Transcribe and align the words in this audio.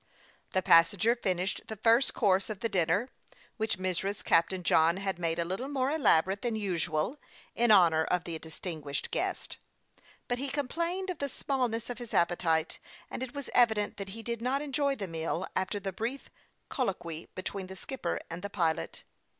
The 0.53 0.63
passenger 0.63 1.13
finished 1.15 1.61
the 1.67 1.75
first 1.75 2.15
course 2.15 2.49
of 2.49 2.61
the 2.61 2.69
dinner, 2.69 3.09
which 3.57 3.77
Mrs. 3.77 4.23
Captain 4.23 4.63
John 4.63 4.97
had 4.97 5.19
made 5.19 5.37
a 5.37 5.45
little 5.45 5.67
more 5.67 5.91
elaborate 5.91 6.41
than 6.41 6.55
usual, 6.55 7.19
in 7.53 7.69
honor 7.69 8.05
of 8.05 8.23
the 8.23 8.39
distin 8.39 8.81
guished 8.81 9.11
guest; 9.11 9.59
but 10.27 10.39
he 10.39 10.49
complained 10.49 11.11
of 11.11 11.19
the 11.19 11.29
smallness 11.29 11.87
of 11.91 11.99
his 11.99 12.15
appetite, 12.15 12.79
and 13.11 13.21
it 13.21 13.35
was 13.35 13.51
evident 13.53 13.97
that 13.97 14.09
he 14.09 14.23
did 14.23 14.41
not 14.41 14.63
enjoy 14.63 14.95
the 14.95 15.05
meal 15.05 15.45
after 15.55 15.79
the 15.79 15.93
brief 15.93 16.31
colloquy 16.67 17.29
between 17.35 17.67
the 17.67 17.75
skipper 17.75 18.19
and 18.27 18.41
the 18.41 18.49
pilot. 18.49 19.03